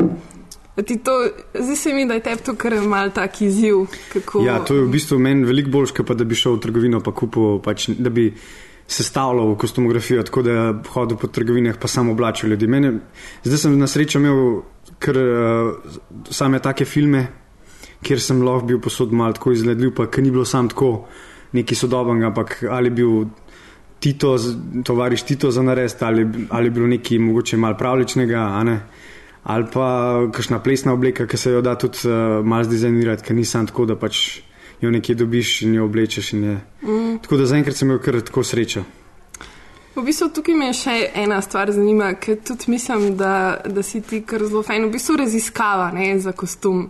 [0.78, 1.14] A ti To,
[1.54, 3.86] zdi se mi, da je tebi to kar mal tak izziv.
[4.14, 4.44] Kako...
[4.46, 7.02] Ja, to je v bistvu meni veliko bolj, kot pa da bi šel v trgovino
[7.04, 8.32] pa kupil, pač, da bi
[8.92, 10.56] sestavljal kostumografijo, tako da
[10.94, 12.68] hodil po trgovinah pa samo oblačil ljudi.
[12.68, 12.94] Mene,
[13.44, 14.62] zdaj sem na srečo imel
[15.02, 17.26] kar uh, same take filme,
[18.06, 21.08] kjer sem lahko bil posod mal tako izgledljiv, pa ni bilo sam tako
[21.58, 23.26] neki sodoben, ampak ali bil
[24.02, 24.34] Tito,
[24.82, 28.80] tovariš Tito za narediti, ali, ali bilo nekaj mogoče mal pravličnega, ne.
[29.44, 29.86] Ali pa
[30.34, 33.86] kakšna plesna obleka, ki se jo da tudi uh, malo zdizajnirati, ker ni sam tako,
[33.86, 34.42] da pač
[34.82, 36.34] jo nekje dobiš in jo oblečeš.
[36.34, 36.58] In je.
[36.82, 37.20] Mm.
[37.22, 38.84] Tako da zaenkrat sem imel kar tako srečo.
[39.96, 44.22] V bistvu tukaj me še ena stvar zanima, ker tudi mislim, da, da si ti
[44.24, 44.86] kar zelo fajn.
[44.88, 46.86] V bistvu raziskava ne, za kostum.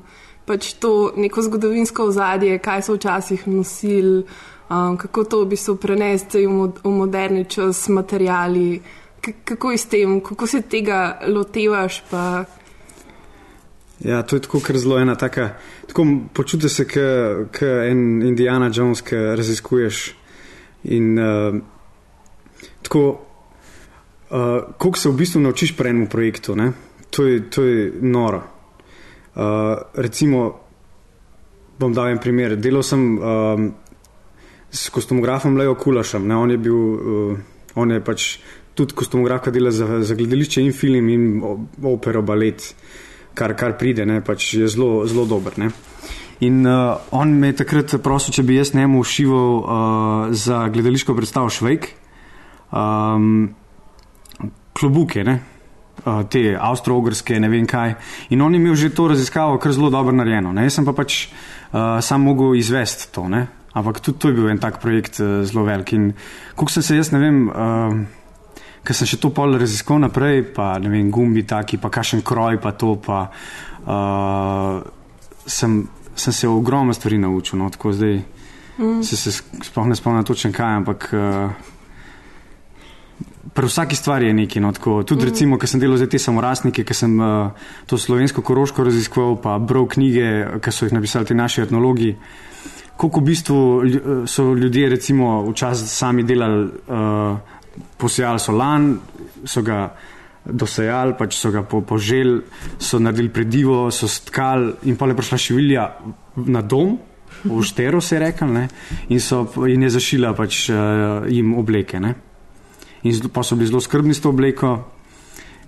[0.45, 4.21] Pač to neko zgodovinsko ozadje, kaj so včasih nosili,
[4.69, 8.81] um, kako to v bistvu prenesti v, mod, v moderni čas, materijali,
[9.21, 12.03] k- kako je s tem, kako se tega lotevaš.
[12.09, 12.25] Pa,
[14.01, 15.51] Ja, to je tako, ker zelo ena taka.
[15.87, 19.99] Tako počutiš se, kot en Indiana Jones, ki raziskuješ.
[20.89, 21.59] In uh,
[22.81, 23.03] tako,
[24.29, 24.37] uh,
[24.77, 26.71] koliko se v bistvu naučiš pri enem projektu, ne?
[27.11, 28.43] to je, to je noro.
[29.35, 29.43] Uh,
[29.93, 30.59] recimo,
[31.79, 32.55] bom dal en primer.
[32.55, 33.69] Delal sem um,
[34.71, 36.27] s kostumografom Leo Kulašem.
[36.27, 36.35] Ne?
[36.35, 37.37] On je bil, uh,
[37.75, 38.27] on je pač
[38.75, 41.25] tudi kostumograf, ki dela za, za gledališče in film in
[41.83, 42.71] opero, balet
[43.35, 45.57] kar, kar pride, ne, pač je zelo, zelo dober.
[45.59, 45.71] Ne.
[46.41, 51.15] In uh, on me je takrat prosil, če bi jaz njemu ušival uh, za gledališko
[51.17, 51.91] predstavo Švejk,
[52.71, 53.49] um,
[54.73, 55.39] klobuke, ne.
[56.01, 57.95] Uh, te avstro-ogrske, ne vem kaj.
[58.33, 60.53] In on je imel že to raziskavo kar zelo dobro narejeno.
[60.53, 60.65] Ne.
[60.65, 63.27] Jaz sem pa pač uh, sam mogel izvesti to.
[63.29, 63.45] Ne.
[63.77, 65.93] Ampak tudi to je bil en tak projekt uh, zelo velik.
[65.93, 66.13] In
[66.55, 67.45] koliko sem se jaz, ne vem.
[67.49, 68.01] Uh,
[68.81, 72.57] ker sem še to pol raziskal naprej, pa ne vem, gumbi taki, pa kakšen kroj,
[72.61, 74.81] pa to, pa uh,
[75.45, 75.83] sem,
[76.17, 77.59] sem se ogromno stvari naučil.
[77.61, 78.17] No, tako zdaj
[78.79, 79.03] mm.
[79.05, 81.11] se, se sploh ne spomnim točno kaj, ampak.
[81.13, 81.69] Uh,
[83.53, 84.61] Pri vsaki stvari je nekaj.
[84.63, 85.29] No, tako, tudi, mm.
[85.29, 87.51] recimo, ker sem delal za te samorastnike, ker sem uh,
[87.85, 90.29] to slovensko koroško raziskoval, pa bral knjige,
[90.63, 92.13] ki so jih napisali ti naši etnologi.
[92.95, 97.59] Koliko v bistvu eh, so ljudje, recimo, včasih sami delali, uh,
[97.97, 98.87] posejali so lan,
[99.43, 99.83] so ga
[100.45, 102.39] dosejali, pač so ga po, poželi,
[102.79, 105.87] so naredili predivo, so stkali in pa je prišla šivilja
[106.47, 106.99] na dom.
[107.43, 108.67] V štero se je rekel, ne,
[109.09, 111.99] in, so, in je zašila pač uh, jim obleke.
[111.99, 112.30] Ne.
[113.03, 114.79] In zelo- pa so bili zelo skrbni s to obleko.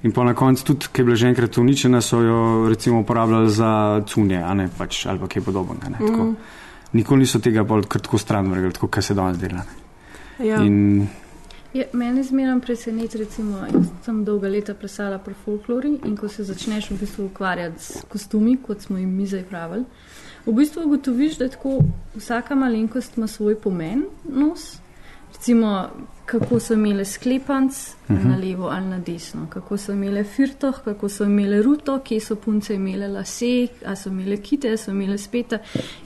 [0.04, 3.50] In pa na koncu, tudi, ki je bila že enkrat uničena, so jo recimo uporabljali
[3.50, 5.90] za cunje a ne, pač, ali pa kaj podobnega.
[5.90, 6.34] ne, tako.
[6.94, 9.64] Nikoli niso tega bolj kar tako stran vrgli, tako kot se danes dela.
[10.40, 10.62] ja.
[10.64, 11.08] In
[11.74, 16.44] Je, mene zmeraj preseneti, recimo, jaz sem dolga leta plesala pri folklori in ko se
[16.44, 19.86] začneš v bistvu ukvarjati s kostumi, kot smo jim mi zdaj pravili,
[20.46, 21.80] v bistvu ugotoviš, da tako
[22.16, 24.76] vsaka malenkost ima svoj pomen, nos.
[25.34, 25.90] Recimo,
[26.26, 27.72] kako so imele sklepanc
[28.10, 28.26] uh -huh.
[28.26, 32.36] na levo ali na desno, kako so imele firtoh, kako so imele ruto, kje so
[32.36, 35.58] punce imele lase, a so imele kite, a so imele speta.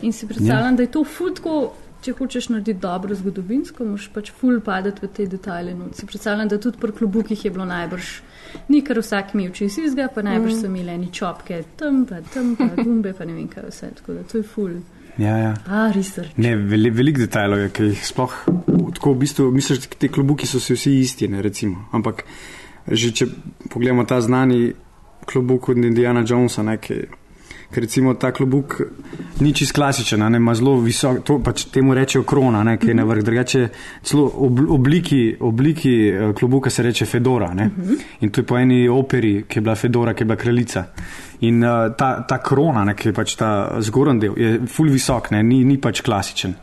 [0.01, 0.77] In si predstavljam, ja.
[0.77, 1.73] da je to futko.
[2.01, 5.73] če hočeš narediti dobro zgodovinsko, moraš pač ful padati v te detajle.
[5.73, 5.89] No.
[5.97, 8.11] Si predstavljam, da tudi pri klubukih je bilo najbrž,
[8.69, 10.59] ni kar vsak imel čez izga, pa najbrž mm.
[10.61, 13.91] so imeli eni čopke, tam pa tam pa gumbe, pa ne vem kaj vse.
[13.99, 14.77] Tako da to je ful.
[15.17, 15.53] Ja, ja.
[15.65, 15.91] A.
[16.37, 18.33] Ne, veli, veliko detajlov je, ki jih sploh,
[18.93, 21.87] tako v bistvu, misliš, da te klubuki so si vsi isti, ne, recimo.
[21.97, 22.23] Ampak
[22.87, 23.25] že če
[23.67, 24.73] pogledamo ta znani
[25.27, 27.01] klubuk od Indiana Jonesa, ne, ki,
[27.73, 28.77] ker recimo ta klubuk
[29.43, 32.95] ni čist klasičen, ne, ima zelo visok, to pač temu rečejo krona, ne, ki je
[32.95, 33.63] na vrh, drugače
[34.07, 37.69] celo ob, obliki, obliki eh, klubuka se reče Fedora, ne.
[38.21, 40.85] In to je po eni operi, ki je bila Fedora, ki je bila kraljica.
[41.45, 43.49] In uh, ta, ta krona, ne, ki je pač ta
[43.85, 46.55] zgoren del, je full visok, ne, ni, ni pač klasičen.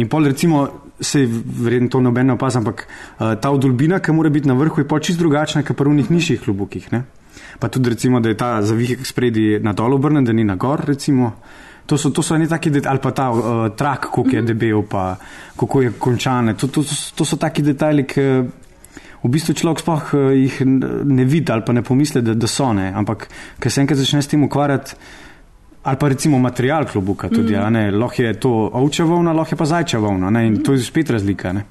[0.00, 0.66] In pol recimo
[1.00, 4.82] se verjetno to noben ne opazim, ampak uh, ta odolbina, ki mora biti na vrhu,
[4.82, 6.92] je pa čist drugačna, kot v njih nižjih klubukih.
[6.92, 7.04] Ne?
[7.58, 10.84] Pa tudi recimo, da je ta zavihek spredi na dol obrnen, da ni na gor,
[10.84, 11.32] recimo.
[11.88, 14.84] To so, to so eni taki detajli, ali pa ta uh, trak, kako je debel,
[14.84, 15.16] pa
[15.56, 16.54] kako je končane.
[16.54, 18.26] To, to, to, to so taki detajli, ki
[19.22, 22.72] v bistvu človek sploh uh, jih ne vidi ali pa ne pomisli, da, da so
[22.72, 22.90] ne.
[22.96, 23.28] Ampak,
[23.60, 24.96] ker se enkrat začne s tem ukvarjati,
[25.82, 27.96] ali pa recimo material klobuka tudi, mm.
[27.96, 30.64] lahko je to ovčja volna, lahko je pa zajčja volna ne, in mm.
[30.64, 31.52] to je spet razlika.
[31.52, 31.64] Ne.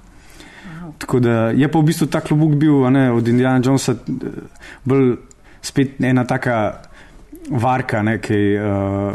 [1.00, 3.96] Tako da je pa v bistvu ta klobuk bil ne, od Indiana Jonesa
[4.84, 5.16] bolj
[5.62, 6.82] spet ena taka
[7.50, 9.14] varka, ne, ki uh,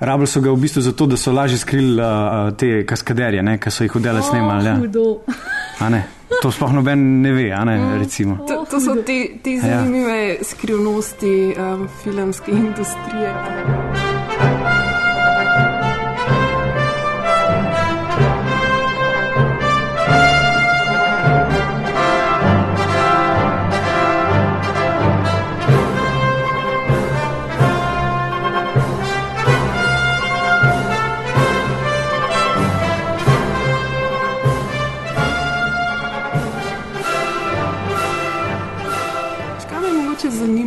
[0.00, 3.86] rabili so ga v bistvu zato, da so lažje skrili uh, te kaskaderje, ki so
[3.86, 4.66] jih odele snemali.
[4.66, 4.76] Ja.
[6.42, 8.36] To sploh noben ne ve, ne recimo.
[8.48, 10.44] To, to so te, te zanimive ja.
[10.44, 13.34] skrivnosti um, filmske industrije.
[14.38, 14.75] Kaj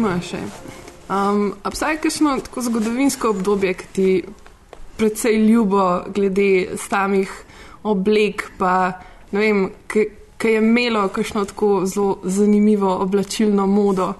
[0.09, 0.41] zanima še?
[1.09, 4.09] Um, Obstaja kakšno tako zgodovinsko obdobje, ki ti
[4.97, 7.31] predvsej ljubo glede samih
[7.83, 8.99] oblek, pa
[9.31, 10.07] ne vem, ki
[10.43, 14.13] je imelo kakšno tako zelo zanimivo oblačilno modo.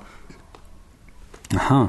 [1.56, 1.88] Aha.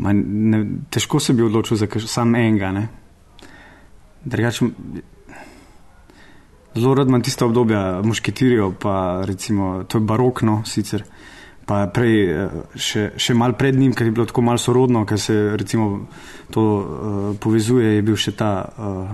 [0.00, 2.72] Ma, ne, težko se bi odločil za kaž, sam enega.
[2.72, 2.88] ne.
[4.24, 4.66] Drugače,
[6.74, 11.04] zelo rad imam tiste obdobja mušketirjev, pa recimo to je barokno sicer.
[11.70, 15.20] Pa prej, eh, še, še mal pred njim, ker je bilo tako malo sorodno, ker
[15.22, 16.08] se recimo
[16.50, 19.12] to uh, povezuje, je bil še ta uh,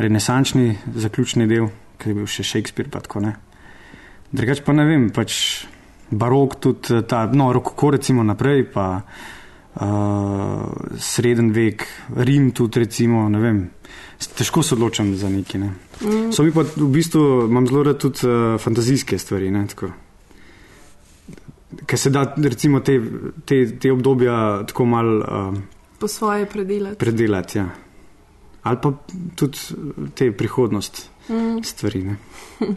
[0.00, 1.68] renesančni zaključni del,
[2.00, 2.88] ker je bil še Shakespeare.
[2.88, 3.34] Pa tako, ne.
[4.32, 5.36] Drugače pa ne vem, pač
[6.08, 11.84] barok tudi ta, no, rokoko recimo naprej, pa uh, sreden vek,
[12.24, 13.60] Rim tudi recimo, ne vem.
[14.38, 15.60] Težko se odločam za neki.
[15.60, 15.74] Ne.
[16.00, 16.32] Mm.
[16.32, 19.52] So mi pa v bistvu, imam zelo rad tudi uh, fantazijske stvari.
[19.52, 19.92] Ne, tako.
[21.86, 23.00] Ker se da recimo te,
[23.44, 25.58] te, te obdobja tako malo uh,
[25.98, 26.98] Po svoje predelati.
[26.98, 27.58] predelati.
[27.58, 27.68] Ja.
[28.62, 28.92] Ali pa
[29.34, 29.58] tudi
[30.14, 31.62] te prihodnost mm.
[31.62, 32.02] stvari.
[32.02, 32.16] Ne.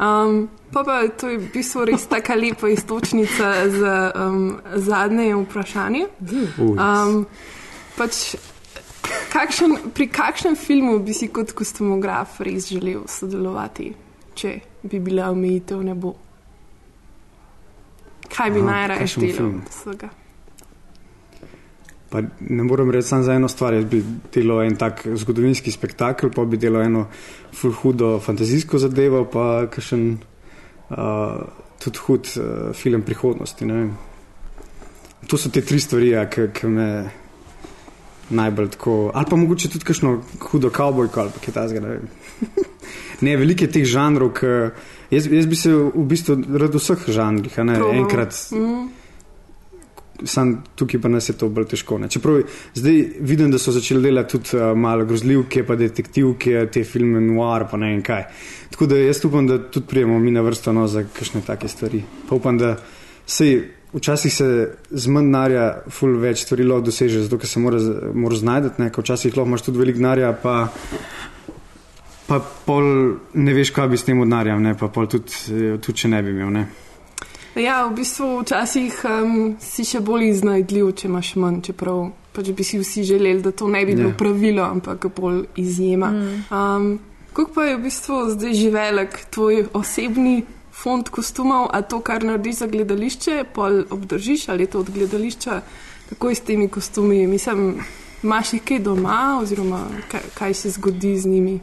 [0.00, 6.06] Um, pa pa to je v bistvu res tako lepa istočnica za um, zadnje vprašanje.
[6.56, 7.26] Um,
[7.98, 8.32] pač,
[9.28, 13.90] kakšen, pri kakšnem filmu bi si kot kostumograf res želel sodelovati,
[14.32, 14.54] če
[14.88, 16.14] bi bila omejitev ne bo?
[18.40, 19.36] Kaj bi najraje delal?
[19.36, 19.62] film?
[19.68, 20.08] vsega?
[22.10, 23.74] Pa ne morem reči samo za eno stvar.
[23.74, 24.00] Jaz bi
[24.34, 27.06] delal en tak zgodovinski spektakel, pa bi delal eno
[27.82, 30.96] hudo fantazijsko zadevo, pa kakšen uh,
[31.78, 33.68] tudi hud uh, film prihodnosti.
[35.28, 36.88] To so te tri stvari, ja, ki me
[38.30, 38.96] najbolj tako.
[39.14, 42.00] Ali pa mogoče tudi kakšno hudo kavbojko ali kaj takega.
[43.26, 44.54] Ne, veliko je teh žanrov, ki.
[45.10, 48.02] Jaz, jaz bi se v bistvu rad v vseh žanrih, a ne Probal.
[48.04, 48.88] enkrat Mm,
[50.24, 51.96] Sam tukaj pa nas je to bolj težko.
[51.98, 52.08] Ne.
[52.12, 52.42] Čeprav
[52.76, 57.64] zdaj vidim, da so začeli delati tudi uh, malo grozljivke, pa detektivke, te filme noir,
[57.70, 58.26] pa ne vem kaj.
[58.70, 62.02] Tako da jaz upam, da tudi prijemo mi na vrsto no, za kakšne take stvari.
[62.28, 62.74] Pa upam, da
[63.26, 64.48] sej, včasih se
[64.90, 67.80] z manj denarja ful več stvari lahko doseže, zato ker se mora,
[68.14, 70.56] mora znajdeti, ne, ker včasih lahko imaš tudi veliko denarja, pa,
[72.30, 72.84] pa pol
[73.34, 76.22] ne veš, kaj bi s tem denarjem, ne, pa pol tudi, eh, tudi če ne
[76.22, 76.52] bi imel.
[76.54, 76.64] Ne.
[77.58, 82.62] Ja, v bistvu včasih um, si še bolj iznajdljiv, če imaš manj, čeprav pač bi
[82.62, 84.16] si vsi želeli, da to ne bi bilo Ja.
[84.16, 86.10] pravilo, ampak bolj izjema.
[86.14, 86.44] Mm.
[86.54, 86.90] Um,
[87.30, 90.42] Kako pa je v bistvu zdaj že velik tvoj osebni
[90.74, 95.60] fond kostumov, a to, kar narediš za gledališče, pol obdržiš ali je to od gledališča,
[96.10, 97.26] kako je s temi kostumi?
[97.26, 97.78] Mislim,
[98.22, 101.60] imaš jih kaj doma, oziroma kaj, kaj se zgodi z njimi?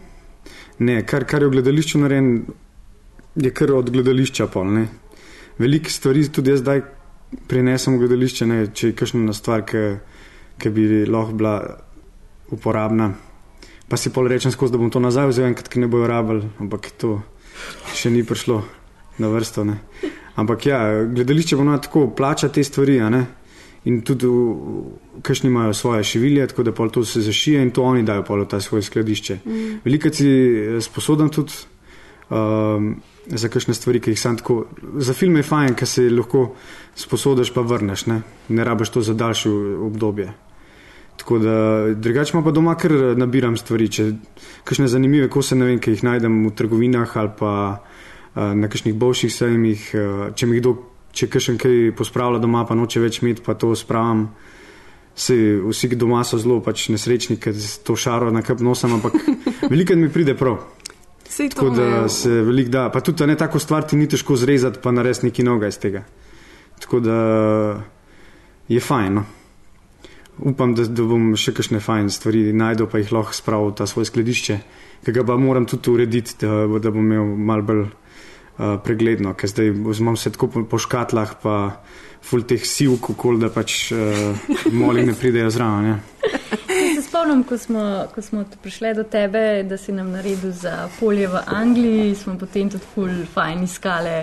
[0.79, 2.45] Ne, kar, kar je v gledališču narejen,
[3.35, 4.69] je kar od gledališča pol.
[4.73, 4.85] Ne.
[5.57, 6.83] Veliko stvari tudi jaz zdaj
[7.49, 11.55] prinesem v gledališče, ne, če je kakšna stvar, ki bi lahko bila
[12.53, 13.11] uporabna.
[13.87, 16.47] Pa si pol rečem skozi, da bom to nazaj vzel, enkrat, ki ne bojo rabili,
[16.59, 17.17] ampak to
[17.95, 18.61] še ni prišlo
[19.17, 19.63] na vrsto.
[19.67, 19.79] Ne.
[20.37, 23.25] Ampak ja, gledališče bo tako, plača te stvari, a ne.
[23.87, 24.27] In tudi,
[25.23, 28.43] kakšni imajo svoje šivilje, tako da pol to se zašije in to oni dajo pol
[28.43, 29.37] v ta svoje skladišče.
[29.45, 29.77] Mm.
[29.85, 30.31] Veliko si
[30.83, 31.53] sposoben tudi
[32.29, 34.65] um, za kakšne stvari, ki jih sam tako.
[34.97, 36.49] Za film je fajn, ker se lahko
[36.95, 39.49] sposodiš, pa vrneš, ne, ne rabiš to za daljše
[39.87, 40.33] obdobje.
[41.17, 41.55] Tako da,
[41.95, 44.11] drugače pa doma kar nabiram stvari, če
[44.63, 48.95] kakšne zanimive kose, ne vem, ki jih najdem v trgovinah ali pa uh, na kakšnih
[48.95, 50.75] boljših sejmih, uh, če mi kdo
[51.17, 54.27] če kakšen kaj pospravlja doma, pa noče več imeti, pa to spravim.
[55.17, 55.33] Se,
[55.65, 59.17] vsi doma so zelo pač nesrečni, ker to šaro na kap nosam, ampak
[59.71, 60.59] veliko mi pride prav.
[61.37, 62.89] Tako da se veliko da.
[62.93, 66.03] Pa tudi ne tako stvar ti ni težko zrezati, pa narediti neki noga iz tega.
[66.79, 67.17] Tako da
[68.69, 69.13] je fajn.
[69.13, 69.25] No.
[70.37, 73.87] Upam, da, da bom še kakšne fajn stvari najdel, pa jih lahko spravil v ta
[73.89, 74.57] svoj skladišče,
[75.05, 77.87] ki ga pa moram tudi urediti, da, da bom imel mal bolj.
[78.57, 79.67] Eh, pregledno, ker zdaj
[79.99, 81.77] imam se tako po, po škatlah, pa
[82.25, 85.99] ful teh siv, kako da pač uh, moli ne pridejo zraven.
[86.95, 87.83] Se spomnim, ko smo,
[88.15, 92.71] ko smo prišli do tebe, da si nam naredil za polje v Angliji, smo potem
[92.73, 94.17] tudi ful fajn iskali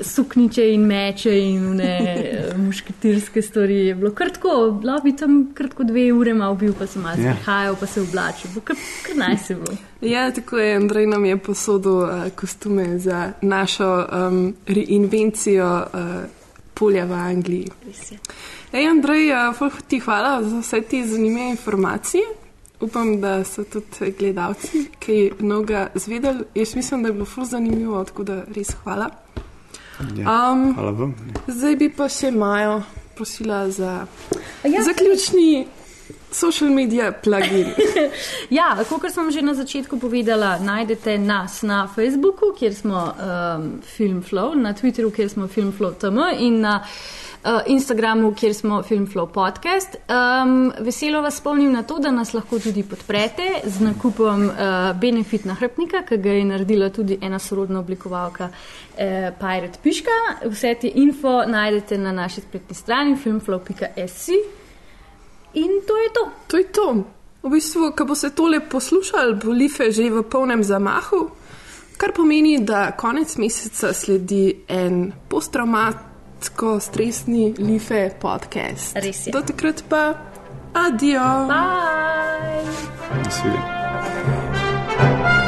[0.00, 3.76] sukniče in meče in ne eh, mušketirske stvari.
[3.86, 7.26] Je bilo kratko, bilo bi tam kratko dve ure, malo bil, pa sem malo yeah.
[7.26, 7.34] Ja.
[7.34, 8.50] prihajal, pa se oblačil.
[8.64, 8.76] Kar,
[9.06, 9.76] kar naj se bilo.
[10.00, 10.76] Ja, tako je.
[10.76, 16.10] Andrej nam je posodil uh, kostume za našo um, reinvencijo uh,
[16.74, 17.68] polja v Angliji.
[18.72, 22.22] Ej, Andrej, uh, ti hvala za vse te zanimive informacije.
[22.80, 26.44] Upam, da so tudi gledalci, ki je mnogo zvedeli.
[26.54, 29.10] Jaz mislim, da je bilo fuz zanimivo, tako da res hvala.
[30.16, 31.14] Ja, um, hvala vam.
[31.46, 32.80] Zdaj bi pa še Majo
[33.16, 34.06] prosila za
[34.64, 34.82] ja.
[34.84, 35.66] zaključni
[36.32, 37.72] social media plugin.
[38.58, 44.54] ja, kot sem že na začetku povedala, najdete nas na Facebooku, kjer smo um, Filmflow,
[44.54, 47.20] na Twitterju, kjer smo Filmflow.tm in na uh,
[47.66, 49.96] Instagramu, kjer smo Filmflow podcast.
[49.96, 54.56] Um, veselo vas spomnim na to, da nas lahko tudi podprete z nakupom uh,
[55.00, 58.98] Benefit nahrbnika, ki ga je naredila tudi ena sorodna oblikovalka uh,
[59.38, 60.18] Pirate Piška.
[60.44, 64.28] Vse te info najdete na naši spletni strani filmflow.sc.
[65.54, 66.30] In to je to.
[66.46, 67.04] To je to.
[67.42, 71.30] V bistvu, ko bo se tole poslušal, bo Life že v polnem zamahu,
[71.96, 76.09] kar pomeni, da konec meseca sledi en posttraumat
[76.80, 78.96] stresni life podcast.
[78.96, 79.32] Res je.
[79.32, 80.14] Do takrat pa
[80.72, 81.46] adijo.
[81.48, 82.64] Bye.
[83.24, 85.39] Nasvidenje.